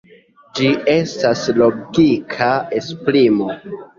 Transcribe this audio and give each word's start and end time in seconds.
Ĝi 0.59 0.69
estas 0.93 1.43
logika 1.59 2.49
esprimo. 2.81 3.53